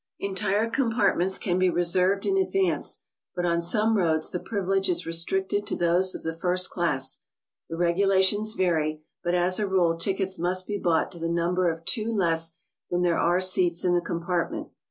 Entire 0.17 0.67
compartments 0.67 1.37
can 1.37 1.59
be 1.59 1.69
reserved 1.69 2.25
in 2.25 2.35
advance, 2.35 3.01
but 3.35 3.45
on 3.45 3.61
some 3.61 3.95
roads 3.97 4.31
the 4.31 4.39
privilege 4.39 4.89
is 4.89 5.05
restricted 5.05 5.67
to 5.67 5.75
those 5.75 6.15
of 6.15 6.23
the 6.23 6.35
first 6.35 6.71
class. 6.71 7.21
The 7.69 7.77
regulations 7.77 8.55
vary, 8.55 9.03
but 9.23 9.35
as 9.35 9.59
a 9.59 9.67
rule 9.67 9.95
tickets 9.95 10.39
must 10.39 10.65
be 10.65 10.79
bought 10.79 11.11
to 11.11 11.19
the 11.19 11.29
num/ber 11.29 11.69
of 11.71 11.85
two 11.85 12.11
less 12.11 12.53
than 12.89 13.03
there 13.03 13.19
are 13.19 13.39
seats 13.41 13.85
in 13.85 13.93
the 13.93 14.01
compartment. 14.01 14.69